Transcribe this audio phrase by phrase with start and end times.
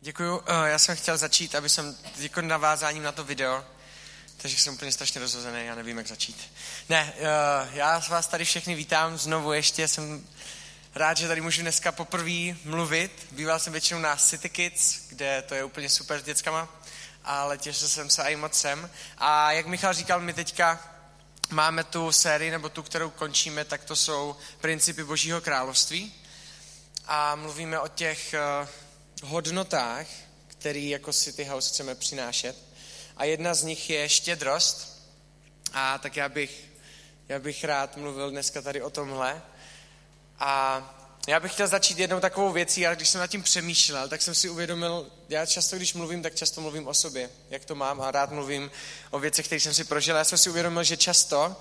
[0.00, 0.42] Děkuju.
[0.46, 3.64] Eh, Já jsem chtěl začít, aby jsem jako navázáním na to video,
[4.36, 6.52] takže jsem úplně strašně rozhozený, já nevím, jak začít.
[6.88, 7.22] Ne, eh,
[7.72, 10.26] já vás tady všechny vítám znovu ještě, jsem
[10.94, 13.26] rád, že tady můžu dneska poprvé mluvit.
[13.30, 16.68] Býval jsem většinou na City Kids, kde to je úplně super s dětskama,
[17.24, 18.90] ale těšil jsem se i moc sem.
[19.18, 20.80] A jak Michal říkal, my teďka
[21.50, 26.14] máme tu sérii, nebo tu, kterou končíme, tak to jsou principy Božího království.
[27.06, 28.68] A mluvíme o těch eh,
[29.22, 30.06] hodnotách,
[30.46, 32.56] který jako City House chceme přinášet.
[33.16, 34.96] A jedna z nich je štědrost.
[35.72, 36.64] A tak já bych,
[37.28, 39.42] já bych rád mluvil dneska tady o tomhle.
[40.38, 40.82] A
[41.28, 44.34] já bych chtěl začít jednou takovou věcí, ale když jsem nad tím přemýšlel, tak jsem
[44.34, 48.10] si uvědomil, já často, když mluvím, tak často mluvím o sobě, jak to mám a
[48.10, 48.70] rád mluvím
[49.10, 50.16] o věcech, které jsem si prožil.
[50.16, 51.56] Já jsem si uvědomil, že často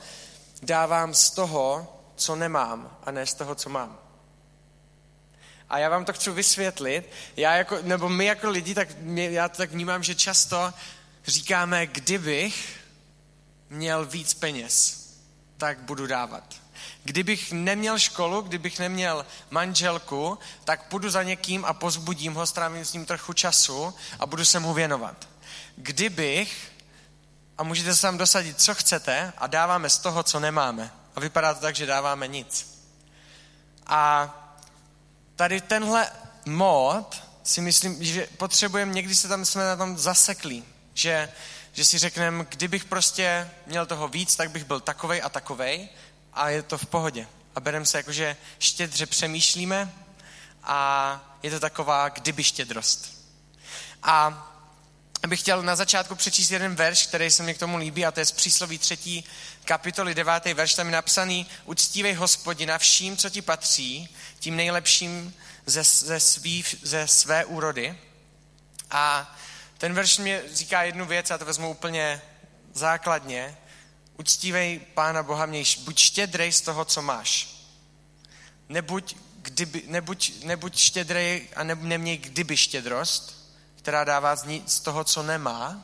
[0.61, 4.04] dávám z toho, co nemám, a ne z toho, co mám.
[5.75, 7.09] A já vám to chci vysvětlit.
[7.37, 10.73] Já jako, nebo my jako lidi, tak mě, já to tak vnímám, že často
[11.27, 12.79] říkáme, kdybych
[13.69, 15.05] měl víc peněz,
[15.57, 16.43] tak budu dávat.
[17.03, 22.93] Kdybych neměl školu, kdybych neměl manželku, tak půjdu za někým a pozbudím ho, strávím s
[22.93, 25.27] ním trochu času a budu se mu věnovat.
[25.75, 26.71] Kdybych,
[27.57, 30.91] a můžete se tam dosadit, co chcete, a dáváme z toho, co nemáme.
[31.15, 32.79] A vypadá to tak, že dáváme nic.
[33.85, 34.41] A
[35.35, 36.11] tady tenhle
[36.45, 41.31] mod si myslím, že potřebujeme, někdy se tam jsme na tom zaseklí, že,
[41.73, 45.89] že si řekneme, kdybych prostě měl toho víc, tak bych byl takovej a takovej
[46.33, 47.27] a je to v pohodě.
[47.55, 49.93] A bereme se jako, že štědře přemýšlíme
[50.63, 53.15] a je to taková kdyby štědrost.
[54.03, 54.54] A
[55.27, 58.19] bych chtěl na začátku přečíst jeden verš, který se mi k tomu líbí, a to
[58.19, 59.23] je z přísloví třetí
[59.65, 64.09] kapitoly devátý verš, tam je napsaný uctívej hospodina vším, co ti patří,
[64.39, 65.33] tím nejlepším
[65.65, 67.97] ze, ze, svý, ze své úrody.
[68.91, 69.35] A
[69.77, 72.21] ten verš mě říká jednu věc, já to vezmu úplně
[72.73, 73.57] základně.
[74.17, 77.47] Uctívej Pána Boha, měj, buď štědrej z toho, co máš.
[78.69, 83.44] Nebuď, kdyby, nebuď, nebuď štědrej a ne, neměj kdyby štědrost,
[83.85, 85.81] která dává z, ní, z toho, co nemá,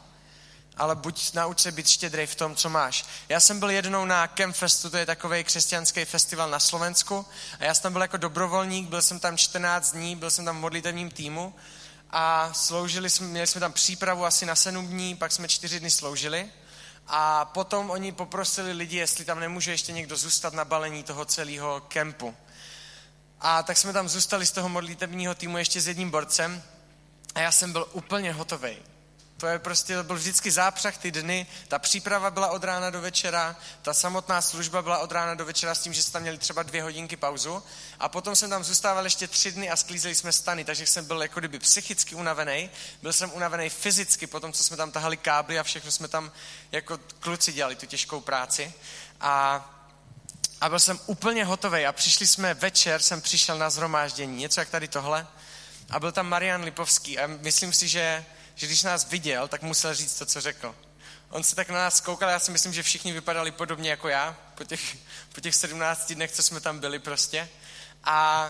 [0.78, 3.06] ale buď nauč se být štědrej v tom, co máš.
[3.30, 7.26] Já jsem byl jednou na Campfestu, to je takový křesťanský festival na Slovensku
[7.60, 10.58] a já jsem tam byl jako dobrovolník, byl jsem tam 14 dní, byl jsem tam
[10.58, 11.56] v modlitevním týmu
[12.10, 15.92] a sloužili jsme, měli jsme tam přípravu asi na 7 dní, pak jsme 4 dny
[15.92, 16.50] sloužili
[17.08, 21.82] a potom oni poprosili lidi, jestli tam nemůže ještě někdo zůstat na balení toho celého
[21.88, 22.36] kempu.
[23.42, 26.64] A tak jsme tam zůstali z toho modlitevního týmu ještě s jedním borcem
[27.36, 28.78] a já jsem byl úplně hotový.
[29.42, 33.02] To je prostě, to byl vždycky zápřah ty dny, ta příprava byla od rána do
[33.02, 36.38] večera, ta samotná služba byla od rána do večera s tím, že jsme tam měli
[36.38, 37.64] třeba dvě hodinky pauzu.
[38.00, 41.22] A potom jsem tam zůstával ještě tři dny a sklízeli jsme stany, takže jsem byl
[41.22, 42.70] jako kdyby psychicky unavený,
[43.02, 46.32] byl jsem unavený fyzicky po tom, co jsme tam tahali kábly a všechno jsme tam
[46.72, 48.74] jako kluci dělali tu těžkou práci.
[49.22, 49.68] A
[50.62, 54.70] a byl jsem úplně hotový a přišli jsme večer, jsem přišel na zhromáždění, něco jak
[54.70, 55.28] tady tohle
[55.92, 58.26] a byl tam Marian Lipovský a myslím si, že
[58.62, 60.76] že když nás viděl, tak musel říct to, co řekl.
[61.30, 64.38] On se tak na nás koukal, já si myslím, že všichni vypadali podobně jako já,
[64.56, 64.98] po těch,
[65.36, 67.50] po těch 17 dnech, co jsme tam byli prostě.
[68.04, 68.48] A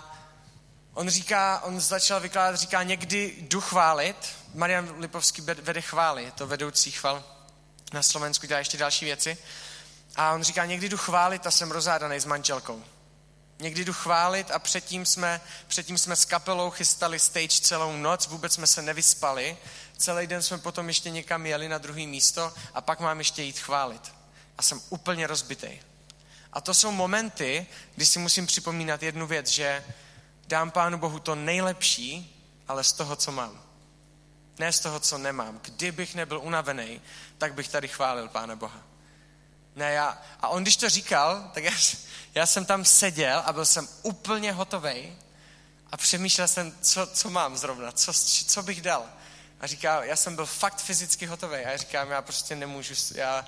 [0.94, 4.16] on říká, on začal vykládat, říká, někdy jdu chválit.
[4.54, 7.24] Marian Lipovský vede chvály, je to vedoucí chval
[7.94, 9.38] na Slovensku, dělá ještě další věci.
[10.16, 12.84] A on říká, někdy jdu chválit a jsem rozádaný s manželkou.
[13.62, 18.54] Někdy jdu chválit a předtím jsme, předtím jsme s kapelou chystali stage celou noc, vůbec
[18.54, 19.58] jsme se nevyspali.
[19.98, 23.60] Celý den jsme potom ještě někam jeli na druhé místo a pak mám ještě jít
[23.60, 24.14] chválit.
[24.58, 25.80] A jsem úplně rozbitý.
[26.54, 29.86] A to jsou momenty, kdy si musím připomínat jednu věc, že
[30.48, 33.64] dám Pánu Bohu to nejlepší, ale z toho, co mám.
[34.60, 35.60] Ne z toho, co nemám.
[35.64, 37.02] Kdybych nebyl unavený,
[37.38, 38.91] tak bych tady chválil Pána Boha.
[39.76, 41.72] Ne, já, a on když to říkal, tak já,
[42.36, 45.18] já jsem tam seděl a byl jsem úplně hotový
[45.92, 48.14] a přemýšlel jsem, co, co mám zrovna, co,
[48.48, 49.06] co bych dal.
[49.60, 51.56] A říká, já jsem byl fakt fyzicky hotový.
[51.56, 53.46] A já říkám, já prostě nemůžu, já,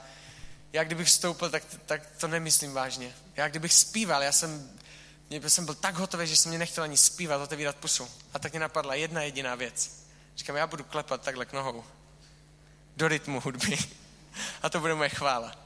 [0.74, 3.16] já kdybych vstoupil, tak, tak to nemyslím vážně.
[3.36, 4.72] Já kdybych zpíval, já jsem,
[5.30, 8.10] mě, jsem byl tak hotový, že jsem mě nechtěl ani zpívat, otevírat pusu.
[8.34, 9.92] A tak mě napadla jedna jediná věc.
[10.36, 11.84] Říkám, já budu klepat takhle k nohou.
[12.98, 13.78] Do rytmu hudby.
[14.62, 15.62] A to bude moje chvála.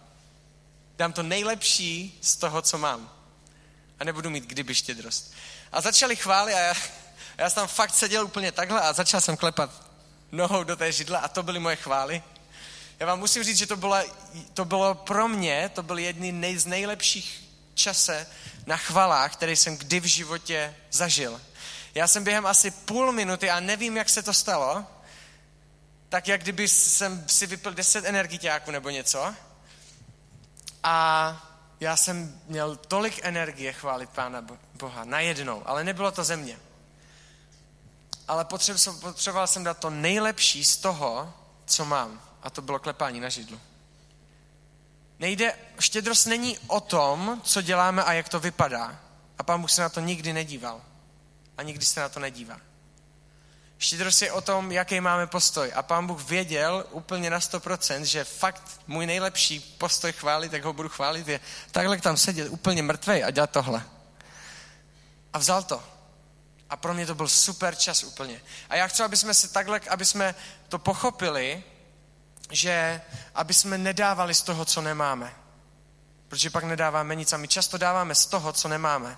[0.97, 3.11] Dám to nejlepší z toho, co mám.
[3.99, 5.33] A nebudu mít kdyby štědrost.
[5.71, 6.73] A začali chvály a já,
[7.37, 9.87] já jsem tam fakt seděl úplně takhle a začal jsem klepat
[10.31, 12.23] nohou do té židle a to byly moje chvály.
[12.99, 13.97] Já vám musím říct, že to bylo,
[14.53, 17.43] to bylo pro mě, to byl jedný nej, z nejlepších
[17.73, 18.27] čase
[18.65, 21.41] na chvalách, který jsem kdy v životě zažil.
[21.95, 24.85] Já jsem během asi půl minuty, a nevím, jak se to stalo,
[26.09, 29.35] tak jak kdyby jsem si vypil 10 energiťáků nebo něco.
[30.89, 31.47] A
[31.79, 36.59] já jsem měl tolik energie chválit Pána Boha najednou, ale nebylo to ze mě.
[38.27, 41.33] Ale potřeboval jsem dát to nejlepší z toho,
[41.65, 42.21] co mám.
[42.43, 43.59] A to bylo klepání na židlu.
[45.19, 48.99] Nejde, štědrost není o tom, co děláme a jak to vypadá.
[49.37, 50.81] A pán Bůh se na to nikdy nedíval.
[51.57, 52.59] A nikdy se na to nedívá.
[53.77, 55.71] Štědrost je o tom, jaký máme postoj.
[55.75, 60.73] A pán Bůh věděl úplně na 100%, že fakt můj nejlepší postoj chválit, jak ho
[60.73, 61.39] budu chválit, je
[61.71, 63.83] takhle tam sedět úplně mrtvej a dělat tohle.
[65.33, 65.83] A vzal to.
[66.69, 68.41] A pro mě to byl super čas úplně.
[68.69, 70.35] A já chci, aby jsme se takhle, aby jsme
[70.69, 71.63] to pochopili,
[72.51, 73.01] že
[73.35, 75.33] aby jsme nedávali z toho, co nemáme.
[76.27, 79.17] Protože pak nedáváme nic a my často dáváme z toho, co nemáme.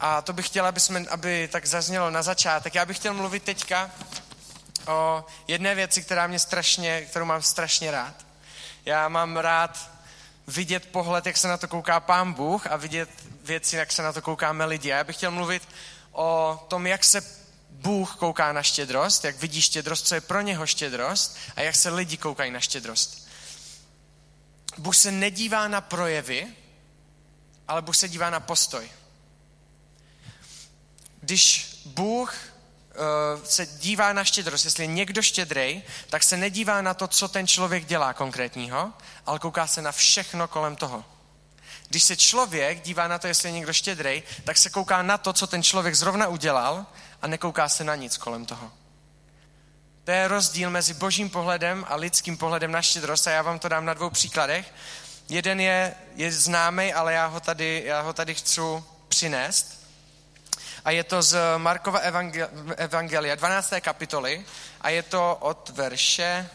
[0.00, 2.74] A to bych chtěl, aby, jsme, aby tak zaznělo na začátek.
[2.74, 3.90] Já bych chtěl mluvit teďka
[4.86, 8.26] o jedné věci, která mě strašně, kterou mám strašně rád.
[8.84, 9.90] Já mám rád
[10.46, 13.10] vidět pohled, jak se na to kouká pán Bůh a vidět
[13.44, 14.92] věci, jak se na to koukáme lidi.
[14.92, 15.68] A já bych chtěl mluvit
[16.12, 17.22] o tom, jak se
[17.70, 21.90] Bůh kouká na štědrost, jak vidí štědrost, co je pro něho štědrost a jak se
[21.90, 23.28] lidi koukají na štědrost.
[24.78, 26.46] Bůh se nedívá na projevy,
[27.68, 28.90] ale Bůh se dívá na postoj.
[31.24, 36.94] Když Bůh uh, se dívá na štědrost, jestli je někdo štědrej, tak se nedívá na
[36.94, 38.92] to, co ten člověk dělá konkrétního,
[39.26, 41.04] ale kouká se na všechno kolem toho.
[41.88, 45.32] Když se člověk dívá na to, jestli je někdo štědrej, tak se kouká na to,
[45.32, 46.86] co ten člověk zrovna udělal
[47.22, 48.72] a nekouká se na nic kolem toho.
[50.04, 53.68] To je rozdíl mezi božím pohledem a lidským pohledem na štědrost a já vám to
[53.68, 54.74] dám na dvou příkladech.
[55.28, 58.60] Jeden je, je známý, ale já ho, tady, já ho tady chci
[59.08, 59.83] přinést.
[60.84, 61.98] A je to z Markova
[62.76, 63.72] Evangelia, 12.
[63.80, 64.44] kapitoly,
[64.80, 66.50] a je to od verše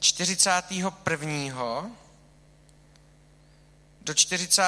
[0.00, 1.90] 41
[4.00, 4.62] do 40.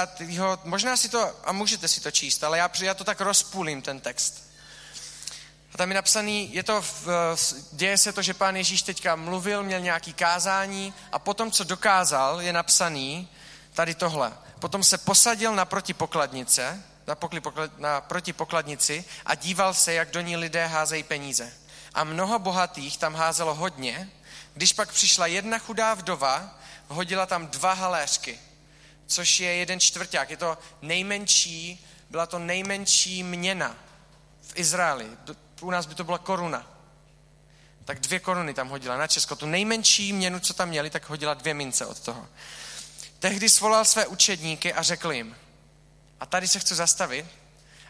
[0.64, 4.00] Možná si to, a můžete si to číst, ale já, já to tak rozpůlím, ten
[4.00, 4.48] text.
[5.74, 6.84] A tam je napsaný, je to,
[7.72, 12.40] děje se to, že pán Ježíš teďka mluvil, měl nějaký kázání a potom, co dokázal,
[12.42, 13.28] je napsaný
[13.72, 14.32] tady tohle.
[14.58, 16.82] Potom se posadil naproti pokladnice,
[17.78, 21.52] naproti pokladnici a díval se, jak do ní lidé házejí peníze.
[21.94, 24.10] A mnoho bohatých tam házelo hodně,
[24.54, 26.58] když pak přišla jedna chudá vdova,
[26.88, 28.38] hodila tam dva haléřky
[29.08, 30.30] což je jeden čtvrták.
[30.30, 33.76] Je to nejmenší, byla to nejmenší měna
[34.42, 35.06] v Izraeli.
[35.60, 36.66] U nás by to byla koruna.
[37.84, 39.36] Tak dvě koruny tam hodila na Česko.
[39.36, 42.28] Tu nejmenší měnu, co tam měli, tak hodila dvě mince od toho.
[43.18, 45.36] Tehdy svolal své učedníky a řekl jim,
[46.20, 47.26] a tady se chci zastavit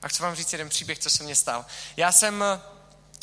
[0.03, 1.67] a chci vám říct jeden příběh, co se mně stal.
[1.97, 2.45] Já jsem,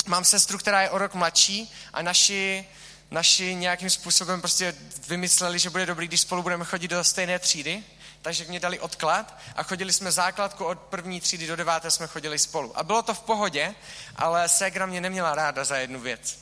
[0.06, 2.66] mám sestru, která je o rok mladší a naši
[3.10, 4.74] naši nějakým způsobem prostě
[5.08, 7.84] vymysleli, že bude dobrý, když spolu budeme chodit do stejné třídy,
[8.22, 12.38] takže mě dali odklad a chodili jsme základku od první třídy do deváté jsme chodili
[12.38, 12.78] spolu.
[12.78, 13.74] A bylo to v pohodě,
[14.16, 16.38] ale ségra mě neměla ráda za jednu věc.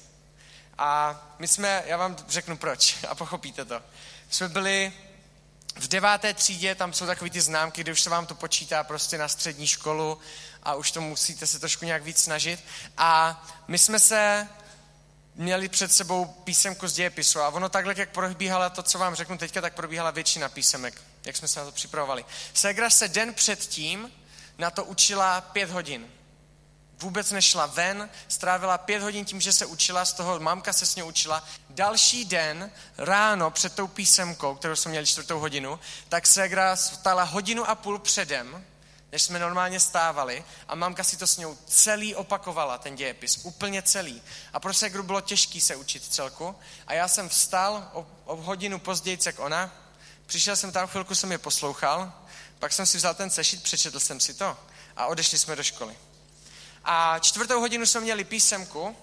[0.79, 3.83] A my jsme, já vám řeknu proč a pochopíte to.
[4.31, 4.93] Jsme byli
[5.75, 9.19] v deváté třídě, tam jsou takové ty známky, kde už se vám to počítá prostě
[9.19, 10.19] na střední školu
[10.63, 12.61] a už to musíte se trošku nějak víc snažit.
[12.97, 14.49] A my jsme se
[15.35, 19.39] měli před sebou písemku z dějepisu a ono takhle, jak probíhala to, co vám řeknu
[19.39, 22.25] teďka, tak probíhala většina písemek, jak jsme se na to připravovali.
[22.55, 24.13] Segra se den předtím
[24.59, 26.07] na to učila pět hodin.
[27.05, 30.97] Vůbec nešla ven, strávila pět hodin tím, že se učila, z toho mamka se s
[30.97, 31.45] ní učila.
[31.71, 37.69] Další den, ráno před tou písemkou, kterou jsme měli čtvrtou hodinu, tak Segra stala hodinu
[37.69, 38.65] a půl předem,
[39.13, 43.83] než jsme normálně stávali a mamka si to s ňou celý opakovala, ten dějepis, úplně
[43.83, 44.23] celý.
[44.53, 46.57] A pro Segru bylo těžký se učit celku
[46.87, 49.71] a já jsem vstal o, o hodinu později, jak ona,
[50.27, 52.13] přišel jsem tam, chvilku jsem je poslouchal,
[52.59, 54.57] pak jsem si vzal ten sešit, přečetl jsem si to
[54.97, 55.97] a odešli jsme do školy.
[56.85, 58.97] A čtvrtou hodinu jsme měli písemku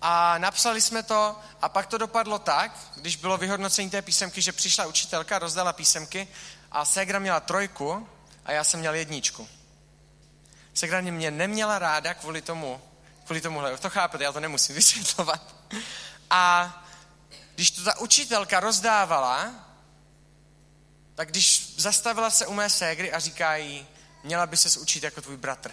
[0.00, 4.52] a napsali jsme to a pak to dopadlo tak, když bylo vyhodnocení té písemky, že
[4.52, 6.28] přišla učitelka, rozdala písemky
[6.72, 8.08] a Segra měla trojku
[8.44, 9.48] a já jsem měl jedničku.
[10.74, 12.82] Segraně mě neměla ráda kvůli tomu,
[13.24, 13.78] kvůli tomuhle.
[13.78, 15.54] To chápete, já to nemusím vysvětlovat.
[16.30, 16.72] A
[17.54, 19.50] když to ta učitelka rozdávala,
[21.14, 23.86] tak když zastavila se u mé ségry a říká jí,
[24.24, 25.72] měla by se učit jako tvůj bratr.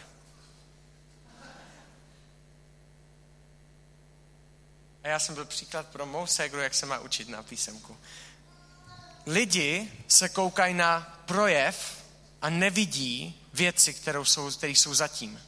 [5.10, 7.98] Já jsem byl příklad pro mou ségru, jak se má učit na písemku.
[9.26, 12.04] Lidi se koukají na projev
[12.42, 15.42] a nevidí věci, které jsou, které jsou zatím.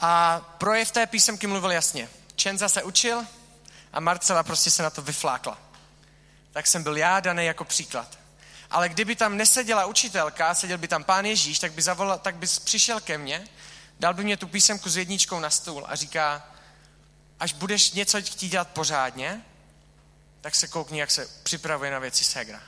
[0.00, 2.08] A projev té písemky mluvil jasně.
[2.36, 3.24] Čenza se učil
[3.92, 5.58] a Marcela prostě se na to vyflákla.
[6.52, 8.18] Tak jsem byl já daný jako příklad.
[8.70, 12.46] Ale kdyby tam neseděla učitelka, seděl by tam pán Ježíš, tak by, zavolal, tak by
[12.64, 13.48] přišel ke mně,
[14.00, 16.48] dal by mě tu písemku s jedničkou na stůl a říká,
[17.40, 19.42] až budeš něco chtít dělat pořádně,
[20.40, 22.62] tak se koukni, jak se připravuje na věci Segra.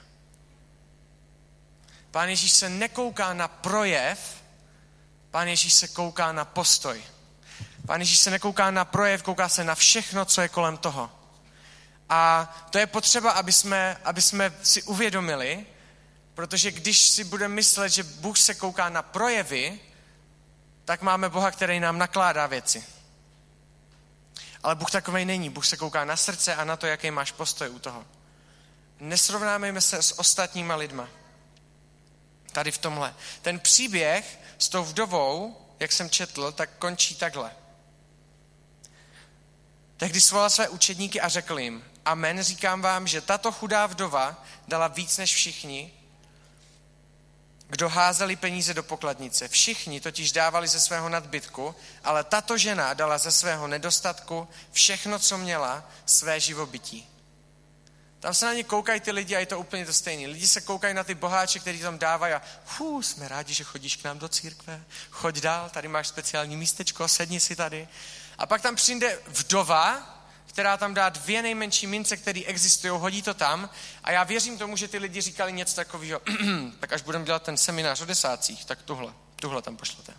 [2.11, 4.43] Pán Ježíš se nekouká na projev,
[5.31, 7.03] pán Ježíš se kouká na postoj.
[7.87, 11.11] Pán Ježíš se nekouká na projev, kouká se na všechno, co je kolem toho.
[12.09, 15.67] A to je potřeba, aby jsme, aby jsme si uvědomili,
[16.35, 19.81] protože když si budeme myslet, že Bůh se kouká na projevy,
[20.91, 22.85] tak máme Boha, který nám nakládá věci.
[24.63, 25.51] Ale Bůh takovej není.
[25.51, 28.05] Bůh se kouká na srdce a na to, jaký máš postoj u toho.
[29.01, 31.09] Nesrovnáme se s ostatníma lidma.
[32.53, 33.15] Tady v tomhle.
[33.43, 37.51] Ten příběh s tou vdovou, jak jsem četl, tak končí takhle.
[39.97, 44.89] Tehdy svolal své učedníky a řekl jim, amen, říkám vám, že tato chudá vdova dala
[44.89, 46.00] víc než všichni,
[47.71, 49.49] kdo házeli peníze do pokladnice.
[49.49, 51.75] Všichni totiž dávali ze svého nadbytku,
[52.05, 57.09] ale tato žena dala ze svého nedostatku všechno, co měla, své živobytí.
[58.21, 60.27] Tam se na ně koukají ty lidi a je to úplně to stejné.
[60.27, 63.97] Lidi se koukají na ty boháče, kteří tam dávají a hů, jsme rádi, že chodíš
[63.97, 64.85] k nám do církve.
[65.11, 67.89] Choď dál, tady máš speciální místečko, sedni si tady.
[68.39, 70.20] A pak tam přijde vdova,
[70.51, 73.71] která tam dá dvě nejmenší mince, které existují, hodí to tam
[74.05, 76.21] a já věřím tomu, že ty lidi říkali něco takového,
[76.81, 80.15] tak až budeme dělat ten seminář o desácích, tak tuhle, tuhle tam pošlete.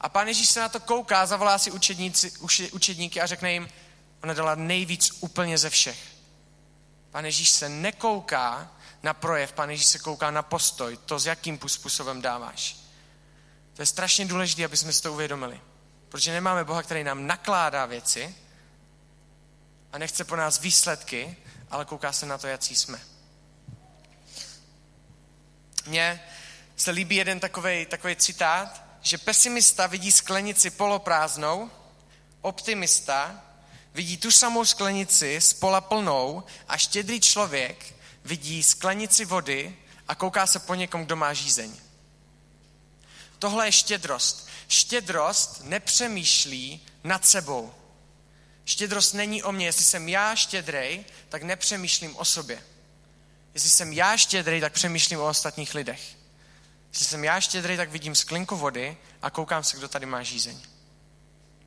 [0.00, 2.32] A pán Ježíš se na to kouká, zavolá si učedníci,
[2.72, 3.68] učedníky a řekne jim,
[4.22, 5.98] ona dala nejvíc úplně ze všech.
[7.10, 11.58] Pán Ježíš se nekouká na projev, pán Ježíš se kouká na postoj, to, s jakým
[11.66, 12.76] způsobem dáváš.
[13.74, 15.60] To je strašně důležité, aby jsme si to uvědomili.
[16.08, 18.34] Protože nemáme Boha, který nám nakládá věci,
[19.94, 21.36] a nechce po nás výsledky,
[21.70, 23.00] ale kouká se na to, jaký jsme.
[25.86, 26.24] Mně
[26.76, 31.70] se líbí jeden takový, takový citát, že pesimista vidí sklenici poloprázdnou,
[32.40, 33.44] optimista
[33.94, 40.46] vidí tu samou sklenici z pola plnou a štědrý člověk vidí sklenici vody a kouká
[40.46, 41.76] se po někom, kdo má žízeň.
[43.38, 44.48] Tohle je štědrost.
[44.68, 47.74] Štědrost nepřemýšlí nad sebou.
[48.64, 49.66] Štědrost není o mně.
[49.66, 52.62] Jestli jsem já štědrej, tak nepřemýšlím o sobě.
[53.54, 56.16] Jestli jsem já štědrej, tak přemýšlím o ostatních lidech.
[56.92, 60.60] Jestli jsem já štědrej, tak vidím sklinku vody a koukám se, kdo tady má žízeň.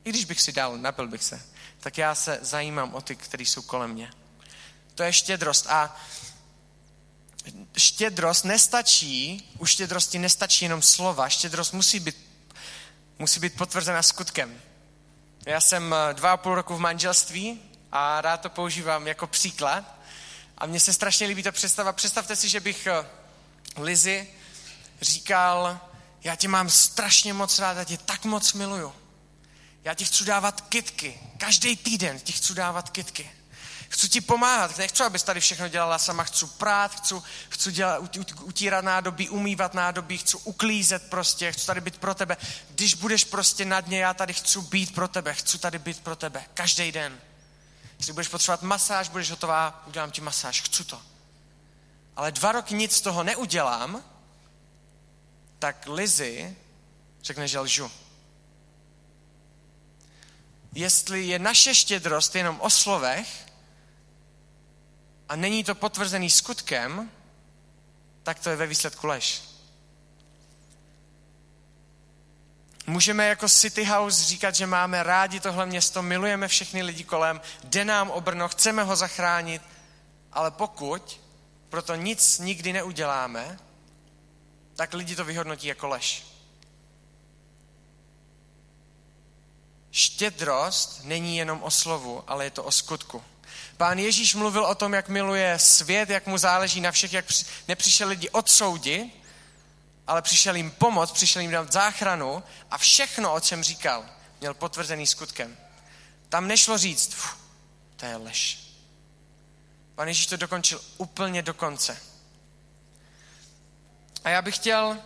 [0.04, 1.42] I když bych si dal, napil bych se,
[1.80, 4.10] tak já se zajímám o ty, kteří jsou kolem mě.
[4.94, 5.66] To je štědrost.
[5.66, 5.96] A
[7.76, 12.16] štědrost nestačí, u štědrosti nestačí jenom slova, štědrost musí být,
[13.18, 14.60] musí být potvrzena skutkem.
[15.48, 17.60] Já jsem eh, dva a půl roku v manželství
[17.92, 19.84] a rád to používám jako příklad.
[20.58, 21.92] A mně se strašně líbí ta představa.
[21.92, 23.06] Představte si, že bych eh,
[23.76, 24.28] Lizi
[25.00, 25.80] říkal,
[26.24, 28.92] já tě mám strašně moc rád, já tě tak moc miluju.
[29.84, 31.20] Já ti chci dávat kitky.
[31.38, 33.30] Každý týden ti chci dávat kitky.
[33.88, 37.14] Chci ti pomáhat, nechci, abys tady všechno dělala sama, chci prát, chci,
[37.48, 42.36] chci dělat, utírat nádobí, umývat nádobí, chci uklízet prostě, chci tady být pro tebe.
[42.70, 46.16] Když budeš prostě na dně, já tady chci být pro tebe, chci tady být pro
[46.16, 47.20] tebe, každý den.
[47.96, 51.02] Když budeš potřebovat masáž, budeš hotová, udělám ti masáž, chci to.
[52.16, 54.04] Ale dva roky nic z toho neudělám,
[55.58, 56.56] tak Lizy
[57.22, 57.90] řekne, že lžu.
[60.74, 63.47] Jestli je naše štědrost jenom o slovech,
[65.28, 67.10] a není to potvrzený skutkem,
[68.22, 69.42] tak to je ve výsledku lež.
[72.86, 77.84] Můžeme jako City House říkat, že máme rádi tohle město, milujeme všechny lidi kolem, jde
[77.84, 79.62] nám o Brno, chceme ho zachránit,
[80.32, 81.20] ale pokud
[81.68, 83.58] proto nic nikdy neuděláme,
[84.76, 86.26] tak lidi to vyhodnotí jako lež.
[89.90, 93.22] Štědrost není jenom o slovu, ale je to o skutku.
[93.78, 97.24] Pán Ježíš mluvil o tom, jak miluje svět, jak mu záleží na všech, jak
[97.68, 99.12] nepřišel lidi odsoudit,
[100.06, 104.04] ale přišel jim pomoct, přišel jim dát záchranu a všechno, o čem říkal,
[104.40, 105.56] měl potvrzený skutkem.
[106.28, 107.16] Tam nešlo říct,
[107.96, 108.58] to je lež.
[109.94, 111.98] Pán Ježíš to dokončil úplně do konce.
[114.24, 114.98] A já bych chtěl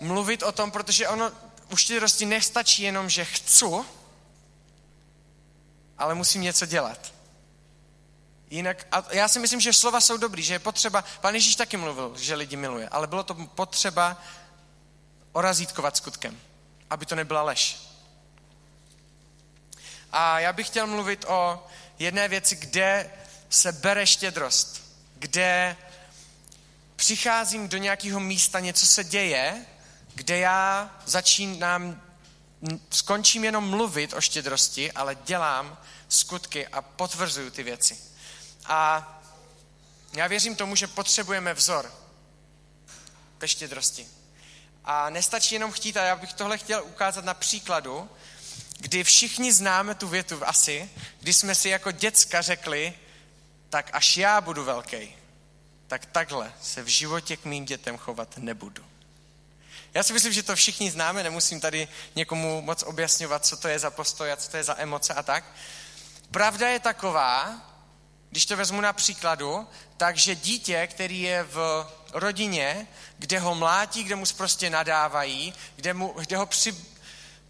[0.00, 1.32] mluvit o tom, protože ono
[1.68, 3.64] u štědrosti nestačí jenom, že chci,
[5.98, 7.19] ale musím něco dělat.
[8.50, 11.76] Jinak, a já si myslím, že slova jsou dobrý, že je potřeba, pan Ježíš taky
[11.76, 14.22] mluvil, že lidi miluje, ale bylo to potřeba
[15.32, 16.40] orazítkovat skutkem,
[16.90, 17.78] aby to nebyla lež.
[20.12, 21.66] A já bych chtěl mluvit o
[21.98, 23.10] jedné věci, kde
[23.50, 24.82] se bere štědrost,
[25.14, 25.76] kde
[26.96, 29.66] přicházím do nějakého místa, něco se děje,
[30.14, 32.02] kde já začínám,
[32.90, 35.78] skončím jenom mluvit o štědrosti, ale dělám
[36.08, 38.09] skutky a potvrzuju ty věci.
[38.70, 39.20] A
[40.12, 41.92] já věřím tomu, že potřebujeme vzor
[43.38, 44.08] ve štědrosti.
[44.84, 48.10] A nestačí jenom chtít, a já bych tohle chtěl ukázat na příkladu,
[48.78, 52.94] kdy všichni známe tu větu asi, kdy jsme si jako děcka řekli,
[53.70, 55.16] tak až já budu velký,
[55.86, 58.84] tak takhle se v životě k mým dětem chovat nebudu.
[59.94, 63.78] Já si myslím, že to všichni známe, nemusím tady někomu moc objasňovat, co to je
[63.78, 65.44] za postoj a co to je za emoce a tak.
[66.30, 67.69] Pravda je taková,
[68.30, 72.86] když to vezmu na příkladu, takže dítě, který je v rodině,
[73.18, 76.76] kde ho mlátí, kde mu prostě nadávají, kde, mu, kde, ho, při,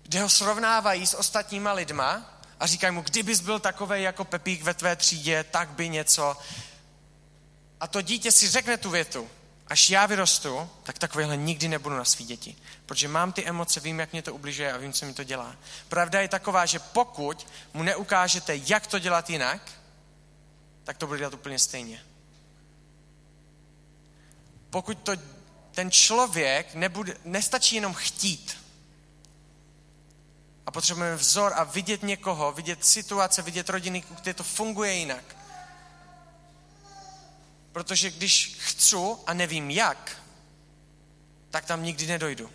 [0.02, 4.74] kde ho srovnávají s ostatníma lidma a říkají mu, kdybys byl takový jako Pepík ve
[4.74, 6.36] tvé třídě, tak by něco.
[7.80, 9.30] A to dítě si řekne tu větu,
[9.66, 12.56] až já vyrostu, tak takovéhle nikdy nebudu na svý děti.
[12.86, 15.56] Protože mám ty emoce, vím, jak mě to ubližuje a vím, co mi to dělá.
[15.88, 19.60] Pravda je taková, že pokud mu neukážete, jak to dělat jinak,
[20.84, 22.02] tak to bude dělat úplně stejně.
[24.70, 25.12] Pokud to
[25.70, 28.58] ten člověk nebude, nestačí jenom chtít.
[30.66, 35.36] A potřebujeme vzor a vidět někoho, vidět situace, vidět rodiny, kde to funguje jinak.
[37.72, 38.96] Protože když chci
[39.26, 40.22] a nevím jak,
[41.50, 42.50] tak tam nikdy nedojdu.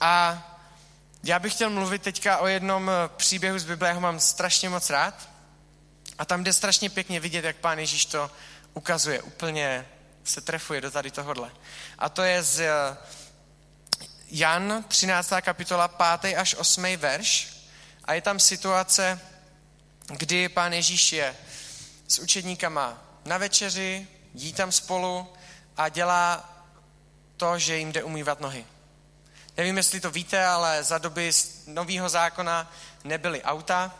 [0.00, 0.44] A
[1.22, 4.90] já bych chtěl mluvit teďka o jednom příběhu z Bible, já ho mám strašně moc
[4.90, 5.28] rád.
[6.18, 8.30] A tam jde strašně pěkně vidět, jak pán Ježíš to
[8.74, 9.22] ukazuje.
[9.22, 9.86] Úplně
[10.24, 11.50] se trefuje do tady tohohle.
[11.98, 12.96] A to je z eh,
[14.30, 15.32] Jan 13.
[15.40, 15.88] kapitola
[16.20, 16.34] 5.
[16.36, 16.96] až 8.
[16.96, 17.58] verš.
[18.04, 19.20] A je tam situace,
[20.06, 21.36] kdy pán Ježíš je
[22.08, 25.32] s učedníkama na večeři, jí tam spolu
[25.76, 26.54] a dělá
[27.36, 28.64] to, že jim jde umývat nohy.
[29.56, 31.32] Nevím, jestli to víte, ale za doby
[31.66, 32.72] nového zákona
[33.04, 33.94] nebyly auta,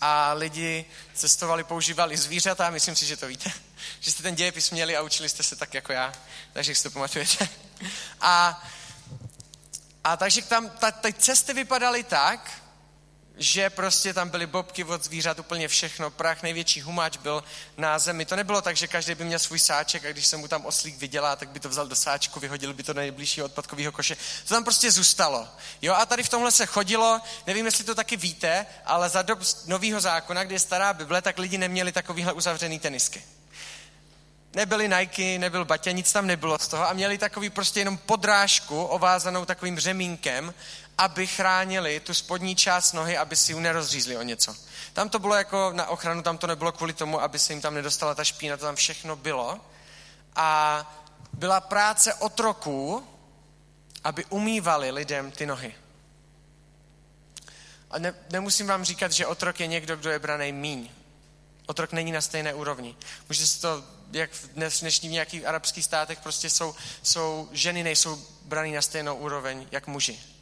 [0.00, 3.52] a lidi cestovali, používali zvířata, myslím si, že to víte,
[4.00, 6.12] že jste ten dějepis měli a učili jste se tak jako já,
[6.52, 7.48] takže si to pamatujete.
[8.20, 8.64] A,
[10.04, 12.62] a takže tam ta, ty cesty vypadaly tak,
[13.36, 17.44] že prostě tam byly bobky od zvířat, úplně všechno, prach, největší humáč byl
[17.76, 18.24] na zemi.
[18.24, 20.98] To nebylo tak, že každý by měl svůj sáček a když se mu tam oslík
[20.98, 24.16] vydělá, tak by to vzal do sáčku, vyhodil by to do nejbližšího odpadkového koše.
[24.48, 25.48] To tam prostě zůstalo.
[25.82, 29.38] Jo, a tady v tomhle se chodilo, nevím, jestli to taky víte, ale za dob
[29.66, 33.24] nového zákona, kdy je stará Bible, tak lidi neměli takovýhle uzavřený tenisky.
[34.56, 38.82] Nebyly Nike, nebyl Baťa, nic tam nebylo z toho a měli takový prostě jenom podrážku
[38.82, 40.54] ovázanou takovým řemínkem
[40.98, 44.56] aby chránili tu spodní část nohy, aby si ji nerozřízli o něco.
[44.92, 47.74] Tam to bylo jako na ochranu, tam to nebylo kvůli tomu, aby se jim tam
[47.74, 49.60] nedostala ta špína, to tam všechno bylo.
[50.36, 50.80] A
[51.32, 53.06] byla práce otroků,
[54.04, 55.74] aby umývali lidem ty nohy.
[57.90, 60.88] A ne, nemusím vám říkat, že otrok je někdo, kdo je braný míň.
[61.66, 62.96] Otrok není na stejné úrovni.
[63.28, 67.82] Můžete si to, jak v dnes, dnešní v nějakých arabských státech, prostě jsou, jsou ženy
[67.82, 70.35] nejsou braný na stejnou úroveň jak muži.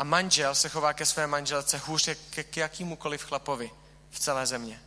[0.00, 3.70] A manžel se chová ke své manželce hůř ke, k jakýmukoliv chlapovi
[4.10, 4.80] v celé země.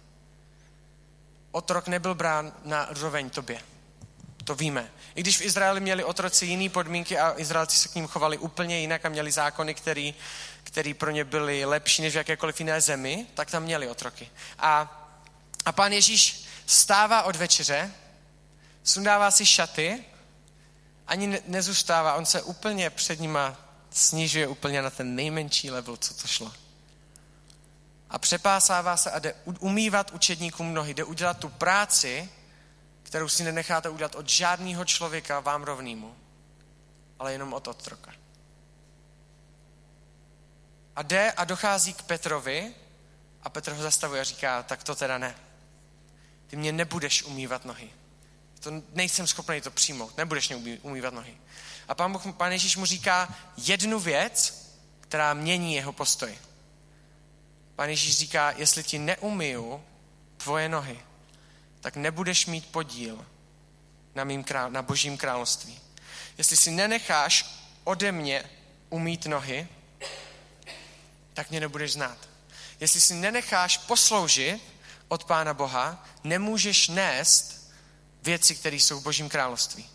[1.51, 3.61] Otrok nebyl brán na roveň tobě.
[4.43, 4.91] To víme.
[5.15, 8.79] I když v Izraeli měli otroci jiné podmínky a Izraelci se k ním chovali úplně
[8.79, 10.15] jinak a měli zákony, který,
[10.63, 14.29] který pro ně byly lepší než v jakékoliv jiné zemi, tak tam měli otroky.
[14.59, 15.01] A,
[15.65, 17.91] a pán Ježíš stává od večeře,
[18.83, 20.03] sundává si šaty,
[21.07, 23.62] ani ne, nezůstává, on se úplně před nima
[23.93, 26.53] snižuje úplně na ten nejmenší level, co to šlo.
[28.09, 32.29] A přepásává se a jde umývat učedníkům nohy, jde udělat tu práci,
[33.03, 36.15] kterou si nenecháte udělat od žádného člověka vám rovnýmu,
[37.19, 38.13] ale jenom od otroka.
[40.95, 42.73] A jde a dochází k Petrovi
[43.43, 45.35] a Petr ho zastavuje a říká, tak to teda ne.
[46.47, 47.89] Ty mě nebudeš umývat nohy.
[48.59, 50.17] To nejsem schopný to přijmout.
[50.17, 51.37] Nebudeš mě umývat nohy.
[51.87, 54.63] A pán, Boh, pán Ježíš mu říká jednu věc,
[54.99, 56.37] která mění jeho postoj.
[57.75, 59.83] Pán Ježíš říká, jestli ti neumiju
[60.37, 60.99] tvoje nohy,
[61.81, 63.25] tak nebudeš mít podíl
[64.15, 65.79] na, mým král, na božím království.
[66.37, 67.45] Jestli si nenecháš
[67.83, 68.43] ode mě
[68.89, 69.67] umít nohy,
[71.33, 72.17] tak mě nebudeš znát.
[72.79, 74.61] Jestli si nenecháš posloužit
[75.07, 77.71] od Pána Boha, nemůžeš nést
[78.23, 79.89] věci, které jsou v Božím království.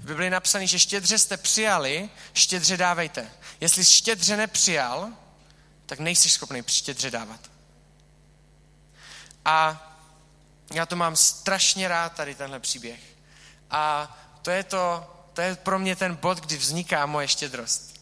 [0.00, 3.30] V Biblii je napsané, že štědře jste přijali, štědře dávejte.
[3.60, 5.08] Jestli štědře nepřijal,
[5.86, 7.40] tak nejsi schopný štědře dávat.
[9.44, 9.82] A
[10.72, 13.00] já to mám strašně rád, tady tenhle příběh.
[13.70, 18.00] A to je, to, to je pro mě ten bod, kdy vzniká moje štědrost.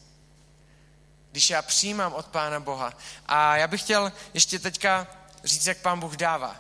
[1.33, 2.93] Když já přijímám od Pána Boha.
[3.27, 5.07] A já bych chtěl ještě teďka
[5.45, 6.57] říct, jak Pán Bůh dává.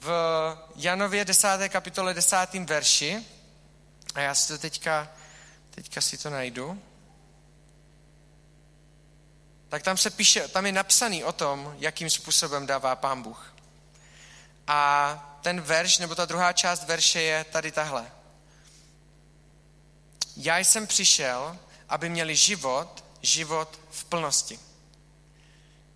[0.00, 0.10] V
[0.76, 1.48] Janově 10.
[1.68, 2.36] kapitole 10.
[2.54, 3.24] verši,
[4.14, 5.08] a já si to teďka,
[5.70, 6.82] teďka si to najdu,
[9.68, 13.54] tak tam se píše, tam je napsaný o tom, jakým způsobem dává Pán Bůh.
[14.66, 18.12] A ten verš, nebo ta druhá část verše je tady tahle.
[20.36, 24.58] Já jsem přišel, aby měli život, život v plnosti.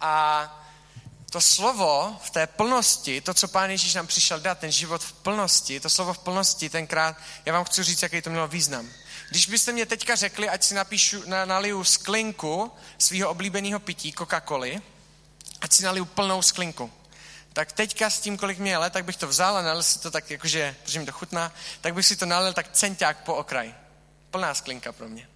[0.01, 0.68] A
[1.31, 5.13] to slovo v té plnosti, to, co Pán Ježíš nám přišel dát, ten život v
[5.13, 8.91] plnosti, to slovo v plnosti, tenkrát, já vám chci říct, jaký to mělo význam.
[9.31, 14.83] Když byste mě teďka řekli, ať si napíšu, na, naliju sklinku svého oblíbeného pití, Coca-Coly,
[15.61, 16.93] ať si naliju plnou sklinku
[17.59, 19.99] tak teďka s tím, kolik mě je let, tak bych to vzal a nalil si
[19.99, 23.35] to tak, jakože, protože mi to chutná, tak bych si to nalil tak centák po
[23.35, 23.75] okraj.
[24.31, 25.29] Plná sklinka pro mě.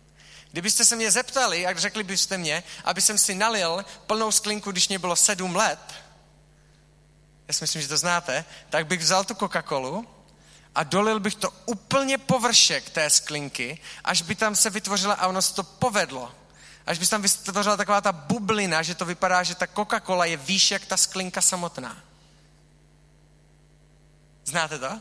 [0.52, 4.88] Kdybyste se mě zeptali, jak řekli byste mě, aby jsem si nalil plnou sklinku, když
[4.88, 5.94] mě bylo sedm let,
[7.48, 10.06] já si myslím, že to znáte, tak bych vzal tu Coca-Colu
[10.74, 15.42] a dolil bych to úplně površek té sklinky, až by tam se vytvořila a ono
[15.42, 16.32] se to povedlo
[16.86, 20.36] až by se tam vytvořila taková ta bublina, že to vypadá, že ta Coca-Cola je
[20.36, 22.02] výš jak ta sklinka samotná.
[24.44, 25.00] Znáte to?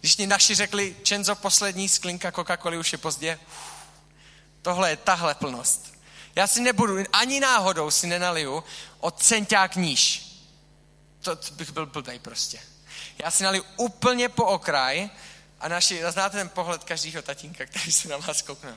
[0.00, 3.38] Když mi naši řekli, Čenzo, poslední sklinka Coca-Coly už je pozdě,
[4.64, 5.94] tohle je tahle plnost.
[6.34, 8.64] Já si nebudu, ani náhodou si nenaliju
[9.00, 10.30] od centák níž.
[11.20, 12.60] To, to bych byl blbej prostě.
[13.24, 15.10] Já si naliju úplně po okraj
[15.60, 18.76] a naši, znáte ten pohled každého tatínka, který se na vás koukne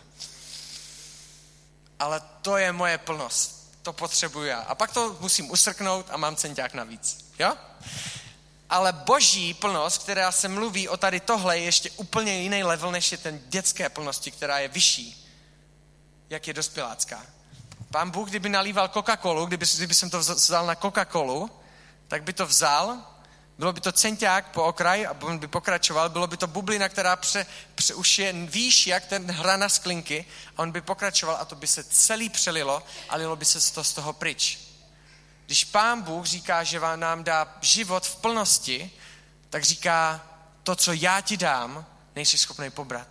[1.99, 3.67] ale to je moje plnost.
[3.81, 4.59] To potřebuji já.
[4.59, 7.25] A pak to musím usrknout a mám centák navíc.
[7.39, 7.53] Jo?
[8.69, 13.11] Ale boží plnost, která se mluví o tady tohle, je ještě úplně jiný level, než
[13.11, 15.26] je ten dětské plnosti, která je vyšší,
[16.29, 17.25] jak je dospělácká.
[17.91, 21.49] Pán Bůh, kdyby nalíval Coca-Colu, kdyby, kdyby jsem to vzal na Coca-Colu,
[22.07, 23.03] tak by to vzal
[23.57, 27.15] bylo by to centák po okraj a on by pokračoval, bylo by to bublina, která
[27.15, 30.25] pře, pře, už je výš jak ten hrana sklinky
[30.57, 33.83] a on by pokračoval a to by se celý přelilo a lilo by se to
[33.83, 34.59] z toho pryč.
[35.45, 38.91] Když pán Bůh říká, že vám nám dá život v plnosti,
[39.49, 40.21] tak říká,
[40.63, 41.85] to, co já ti dám,
[42.15, 43.07] nejsi schopný pobrat.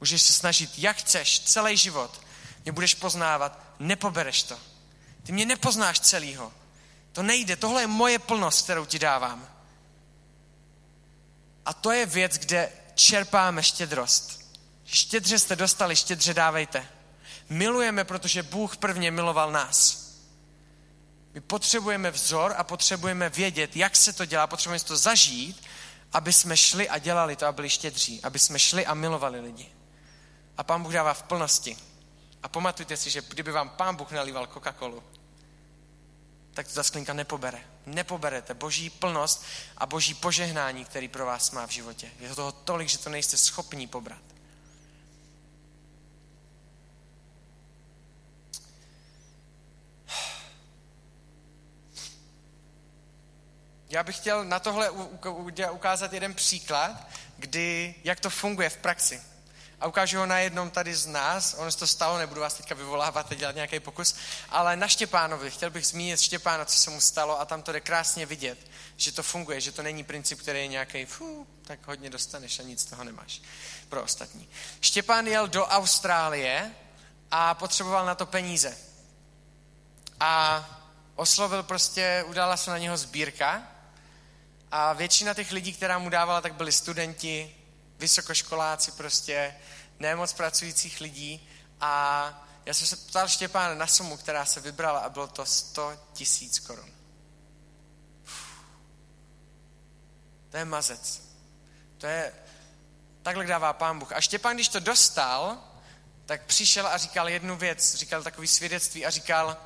[0.00, 2.20] Můžeš se snažit, jak chceš, celý život.
[2.64, 4.58] Mě budeš poznávat, nepobereš to.
[5.22, 6.52] Ty mě nepoznáš celýho.
[7.12, 9.48] To nejde, tohle je moje plnost, kterou ti dávám.
[11.64, 14.54] A to je věc, kde čerpáme štědrost.
[14.84, 16.88] Štědře jste dostali, štědře dávejte.
[17.48, 20.08] Milujeme, protože Bůh prvně miloval nás.
[21.34, 25.62] My potřebujeme vzor a potřebujeme vědět, jak se to dělá, potřebujeme to zažít,
[26.12, 29.77] aby jsme šli a dělali to a byli štědří, aby jsme šli a milovali lidi.
[30.58, 31.76] A Pán Bůh dává v plnosti.
[32.42, 35.02] A pamatujte si, že kdyby vám Pán Bůh nalíval Coca-Colu,
[36.54, 37.60] tak to ta sklinka nepobere.
[37.86, 39.44] Nepoberete boží plnost
[39.76, 42.10] a boží požehnání, který pro vás má v životě.
[42.20, 44.18] Je toho tolik, že to nejste schopní pobrat.
[53.88, 54.90] Já bych chtěl na tohle
[55.70, 59.22] ukázat jeden příklad, kdy, jak to funguje v praxi
[59.80, 61.54] a ukážu ho na jednom tady z nás.
[61.58, 64.14] Ono se to stalo, nebudu vás teďka vyvolávat a dělat nějaký pokus,
[64.48, 67.80] ale na Štěpánovi, chtěl bych zmínit Štěpána, co se mu stalo a tam to jde
[67.80, 68.58] krásně vidět,
[68.96, 72.62] že to funguje, že to není princip, který je nějaký, fů, tak hodně dostaneš a
[72.62, 73.42] nic z toho nemáš
[73.88, 74.48] pro ostatní.
[74.80, 76.74] Štěpán jel do Austrálie
[77.30, 78.78] a potřeboval na to peníze.
[80.20, 80.64] A
[81.14, 83.62] oslovil prostě, udala se na něho sbírka
[84.70, 87.57] a většina těch lidí, která mu dávala, tak byli studenti,
[87.98, 89.54] vysokoškoláci prostě,
[89.98, 91.48] nemoc pracujících lidí
[91.80, 95.92] a já jsem se ptal Štěpána na sumu, která se vybrala a bylo to 100
[96.12, 96.92] tisíc korun.
[100.50, 101.22] To je mazec.
[101.98, 102.32] To je,
[103.22, 104.12] takhle dává pán Bůh.
[104.12, 105.58] A Štěpán, když to dostal,
[106.26, 109.56] tak přišel a říkal jednu věc, říkal takový svědectví a říkal,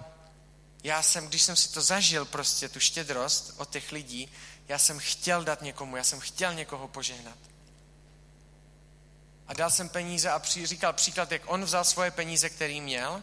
[0.85, 4.33] já jsem, když jsem si to zažil prostě, tu štědrost od těch lidí,
[4.69, 7.52] já jsem chtěl dát někomu, já jsem chtěl někoho požehnat
[9.53, 13.23] a dal jsem peníze a při, říkal příklad, jak on vzal svoje peníze, který měl.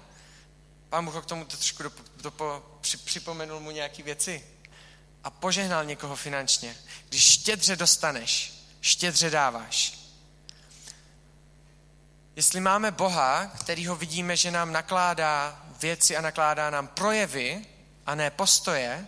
[0.90, 4.46] Pán Bůh k tomu to trošku do, do, do, při, připomenul mu nějaké věci
[5.24, 6.76] a požehnal někoho finančně.
[7.10, 10.00] Když štědře dostaneš, štědře dáváš.
[12.36, 17.66] Jestli máme Boha, kterýho vidíme, že nám nakládá věci a nakládá nám projevy
[18.06, 19.08] a ne postoje,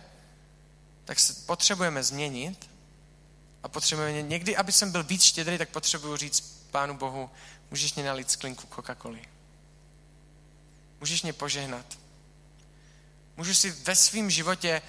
[1.04, 2.70] tak se potřebujeme změnit
[3.62, 7.30] a potřebujeme někdy, aby jsem byl víc štědrý, tak potřebuju říct Pánu Bohu,
[7.70, 9.24] můžeš mě nalít sklinku Coca-Coly.
[11.00, 11.98] Můžeš mě požehnat.
[13.36, 14.82] Můžu si ve svém životě,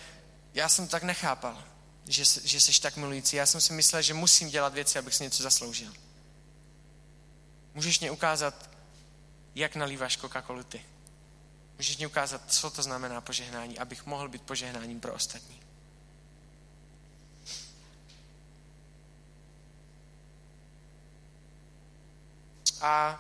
[0.54, 1.64] já jsem tak nechápal,
[2.08, 3.36] že, že jsi tak milující.
[3.36, 5.94] Já jsem si myslel, že musím dělat věci, abych si něco zasloužil.
[7.74, 8.70] Můžeš mě ukázat,
[9.56, 10.86] jak nalíváš Coca-Colu ty.
[11.78, 15.63] Můžeš mě ukázat, co to znamená požehnání, abych mohl být požehnáním pro ostatní.
[22.84, 23.20] A